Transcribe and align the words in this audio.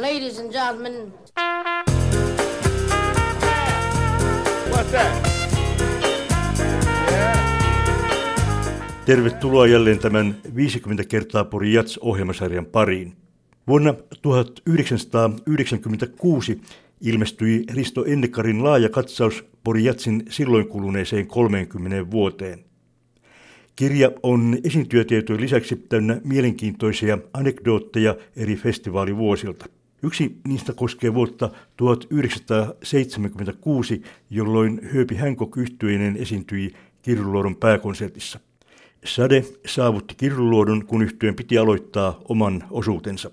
Ladies 0.00 0.38
and 0.38 0.52
gentlemen. 0.52 1.12
What's 4.70 4.90
that? 4.90 5.28
Tervetuloa 9.06 9.66
jälleen 9.66 9.98
tämän 9.98 10.36
50 10.54 11.04
kertaa 11.04 11.44
Pori 11.44 11.72
Jats-ohjelmasarjan 11.72 12.66
pariin. 12.66 13.16
Vuonna 13.68 13.94
1996 14.22 16.60
ilmestyi 17.00 17.64
Risto 17.74 18.04
Ennekarin 18.04 18.64
laaja 18.64 18.88
katsaus 18.88 19.44
Pori 19.64 19.84
Jatsin 19.84 20.22
silloin 20.30 20.68
kuluneeseen 20.68 21.26
30 21.26 22.10
vuoteen. 22.10 22.64
Kirja 23.76 24.10
on 24.22 24.58
esiintyjätietojen 24.64 25.42
lisäksi 25.42 25.76
täynnä 25.76 26.20
mielenkiintoisia 26.24 27.18
anekdootteja 27.32 28.16
eri 28.36 28.56
festivaalivuosilta. 28.56 29.75
Yksi 30.02 30.36
niistä 30.48 30.72
koskee 30.72 31.14
vuotta 31.14 31.50
1976, 31.76 34.02
jolloin 34.30 34.80
Hööpi 34.92 35.16
Hancock 35.16 35.56
yhtyeinen 35.56 36.16
esiintyi 36.16 36.72
Kirjuluodon 37.02 37.56
pääkonsertissa. 37.56 38.40
Sade 39.04 39.44
saavutti 39.66 40.14
Kirjuluodon, 40.14 40.86
kun 40.86 41.02
yhtyeen 41.02 41.34
piti 41.34 41.58
aloittaa 41.58 42.20
oman 42.28 42.64
osuutensa. 42.70 43.30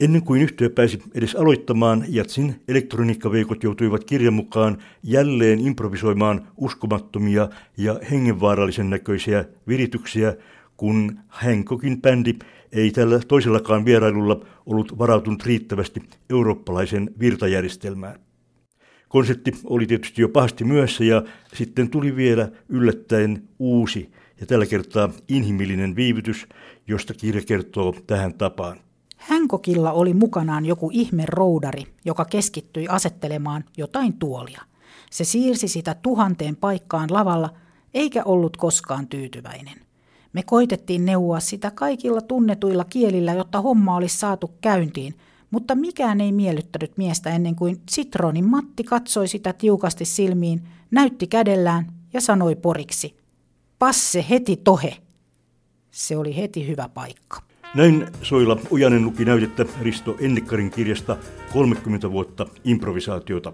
Ennen 0.00 0.22
kuin 0.22 0.42
yhtiö 0.42 0.70
pääsi 0.70 1.02
edes 1.14 1.34
aloittamaan, 1.34 2.04
Jatsin 2.08 2.60
elektroniikkaveikot 2.68 3.62
joutuivat 3.62 4.04
kirjan 4.04 4.34
mukaan 4.34 4.78
jälleen 5.02 5.58
improvisoimaan 5.58 6.46
uskomattomia 6.56 7.48
ja 7.76 8.00
hengenvaarallisen 8.10 8.90
näköisiä 8.90 9.44
virityksiä, 9.68 10.36
kun 10.80 11.20
Hancockin 11.28 12.02
bändi 12.02 12.34
ei 12.72 12.90
tällä 12.90 13.20
toisellakaan 13.28 13.84
vierailulla 13.84 14.46
ollut 14.66 14.98
varautunut 14.98 15.46
riittävästi 15.46 16.02
eurooppalaisen 16.30 17.10
virtajärjestelmään. 17.18 18.20
Konsepti 19.08 19.52
oli 19.64 19.86
tietysti 19.86 20.22
jo 20.22 20.28
pahasti 20.28 20.64
myöhässä 20.64 21.04
ja 21.04 21.22
sitten 21.54 21.90
tuli 21.90 22.16
vielä 22.16 22.48
yllättäen 22.68 23.48
uusi 23.58 24.12
ja 24.40 24.46
tällä 24.46 24.66
kertaa 24.66 25.10
inhimillinen 25.28 25.96
viivytys, 25.96 26.46
josta 26.86 27.14
kirja 27.14 27.42
kertoo 27.46 27.94
tähän 28.06 28.34
tapaan. 28.34 28.78
Hänkokilla 29.16 29.92
oli 29.92 30.14
mukanaan 30.14 30.66
joku 30.66 30.90
ihme 30.92 31.24
roudari, 31.28 31.84
joka 32.04 32.24
keskittyi 32.24 32.88
asettelemaan 32.88 33.64
jotain 33.76 34.12
tuolia. 34.12 34.62
Se 35.10 35.24
siirsi 35.24 35.68
sitä 35.68 35.94
tuhanteen 35.94 36.56
paikkaan 36.56 37.08
lavalla, 37.12 37.50
eikä 37.94 38.24
ollut 38.24 38.56
koskaan 38.56 39.06
tyytyväinen. 39.06 39.89
Me 40.32 40.42
koitettiin 40.42 41.04
neuvoa 41.04 41.40
sitä 41.40 41.70
kaikilla 41.70 42.20
tunnetuilla 42.20 42.84
kielillä, 42.84 43.32
jotta 43.32 43.60
homma 43.60 43.96
olisi 43.96 44.18
saatu 44.18 44.50
käyntiin, 44.60 45.14
mutta 45.50 45.74
mikään 45.74 46.20
ei 46.20 46.32
miellyttänyt 46.32 46.98
miestä 46.98 47.30
ennen 47.30 47.56
kuin 47.56 47.80
Citronin 47.90 48.44
Matti 48.44 48.84
katsoi 48.84 49.28
sitä 49.28 49.52
tiukasti 49.52 50.04
silmiin, 50.04 50.62
näytti 50.90 51.26
kädellään 51.26 51.86
ja 52.12 52.20
sanoi 52.20 52.56
poriksi, 52.56 53.16
passe 53.78 54.24
heti 54.30 54.56
tohe. 54.56 54.96
Se 55.90 56.16
oli 56.16 56.36
heti 56.36 56.68
hyvä 56.68 56.88
paikka. 56.94 57.42
Näin 57.74 58.06
Soila 58.22 58.60
Ujanen 58.72 59.04
luki 59.04 59.24
näytettä 59.24 59.66
Risto 59.82 60.16
Ennekkarin 60.20 60.70
kirjasta 60.70 61.16
30 61.52 62.12
vuotta 62.12 62.46
improvisaatiota. 62.64 63.52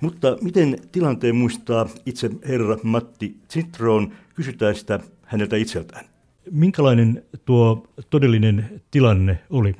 Mutta 0.00 0.36
miten 0.40 0.78
tilanteen 0.92 1.36
muistaa 1.36 1.88
itse 2.06 2.30
herra 2.48 2.76
Matti 2.82 3.36
Citron, 3.50 4.12
kysytään 4.34 4.74
sitä 4.74 5.00
häneltä 5.22 5.56
itseltään. 5.56 6.11
Minkälainen 6.50 7.24
tuo 7.44 7.86
todellinen 8.10 8.82
tilanne 8.90 9.38
oli? 9.50 9.74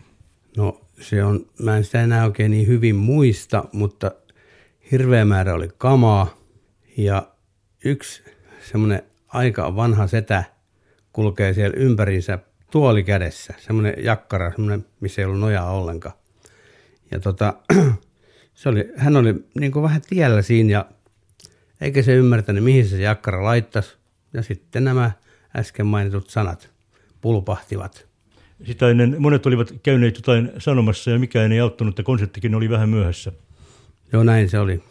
No 0.57 0.81
se 1.01 1.25
on, 1.25 1.47
mä 1.63 1.77
en 1.77 1.85
sitä 1.85 2.03
enää 2.03 2.25
oikein 2.25 2.51
niin 2.51 2.67
hyvin 2.67 2.97
muista, 2.97 3.65
mutta 3.73 4.11
hirveä 4.93 5.25
määrä 5.25 5.55
oli 5.55 5.69
kamaa 5.79 6.37
ja 6.97 7.29
yksi 7.85 8.23
semmoinen 8.71 9.03
aika 9.29 9.77
vanha 9.77 10.07
setä 10.07 10.45
kulkee 11.13 11.53
siellä 11.53 11.77
ympärinsä 11.77 12.39
tuoli 12.71 13.03
kädessä, 13.03 13.55
semmoinen 13.59 13.95
jakkara, 14.05 14.51
semmoinen, 14.51 14.87
missä 15.01 15.23
ei 15.23 15.27
ollut 15.27 15.41
nojaa 15.41 15.71
ollenkaan. 15.71 16.15
Ja 17.11 17.21
tota, 17.21 17.55
se 18.55 18.69
oli, 18.69 18.93
hän 18.97 19.17
oli 19.17 19.35
niin 19.61 19.73
kuin 19.73 19.83
vähän 19.83 20.03
tiellä 20.09 20.43
siinä 20.43 20.73
ja 20.73 20.87
eikä 21.81 22.03
se 22.03 22.15
ymmärtänyt, 22.15 22.65
mihin 22.65 22.89
se 22.89 23.03
jakkara 23.03 23.45
laittaisi. 23.45 23.97
Ja 24.33 24.43
sitten 24.43 24.85
nämä 24.85 25.11
äsken 25.57 25.87
mainitut 25.87 26.31
sanat 26.31 26.71
pulpahtivat. 27.21 28.07
Sitä 28.67 28.91
ennen 28.91 29.17
monet 29.19 29.47
olivat 29.47 29.75
käyneet 29.83 30.17
jotain 30.17 30.53
sanomassa 30.59 31.11
ja 31.11 31.19
mikään 31.19 31.53
ei 31.53 31.61
auttanut, 31.61 31.93
että 31.93 32.03
konserttikin 32.03 32.55
oli 32.55 32.71
vähän 32.71 32.89
myöhässä. 32.89 33.33
Joo, 34.13 34.25
näin 34.25 34.49
se 34.49 34.59
oli. 34.59 34.83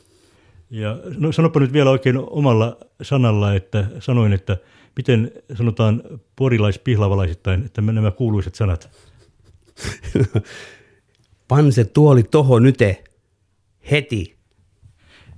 Ja 0.69 0.99
no, 1.17 1.31
sanopa 1.31 1.59
nyt 1.59 1.73
vielä 1.73 1.89
oikein 1.89 2.17
omalla 2.17 2.77
sanalla, 3.01 3.53
että 3.53 3.85
sanoin, 3.99 4.33
että 4.33 4.57
miten 4.95 5.31
sanotaan 5.57 6.03
porilaispihlavalaisittain, 6.35 7.65
että 7.65 7.81
nämä 7.81 8.11
kuuluiset 8.11 8.55
sanat? 8.55 8.89
Pan 11.47 11.71
se 11.71 11.85
tuoli 11.85 12.23
toho 12.23 12.59
nyte, 12.59 13.03
heti. 13.91 14.35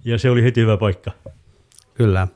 Ja 0.06 0.18
se 0.18 0.30
oli 0.30 0.44
heti 0.44 0.62
hyvä 0.62 0.78
paikka. 0.78 1.12
Kyllä. 1.94 2.28